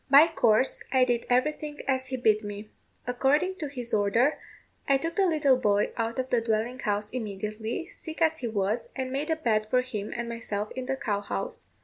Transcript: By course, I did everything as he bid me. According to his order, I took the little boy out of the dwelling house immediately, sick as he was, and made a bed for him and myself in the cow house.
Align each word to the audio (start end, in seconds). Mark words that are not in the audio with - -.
By 0.09 0.25
course, 0.25 0.81
I 0.91 1.05
did 1.05 1.27
everything 1.29 1.81
as 1.87 2.07
he 2.07 2.17
bid 2.17 2.43
me. 2.43 2.71
According 3.05 3.57
to 3.57 3.67
his 3.67 3.93
order, 3.93 4.39
I 4.87 4.97
took 4.97 5.15
the 5.15 5.27
little 5.27 5.57
boy 5.57 5.91
out 5.95 6.17
of 6.17 6.31
the 6.31 6.41
dwelling 6.41 6.79
house 6.79 7.11
immediately, 7.11 7.85
sick 7.87 8.19
as 8.19 8.39
he 8.39 8.47
was, 8.47 8.89
and 8.95 9.11
made 9.11 9.29
a 9.29 9.35
bed 9.35 9.67
for 9.69 9.81
him 9.83 10.11
and 10.15 10.27
myself 10.27 10.71
in 10.71 10.87
the 10.87 10.95
cow 10.97 11.21
house. 11.21 11.67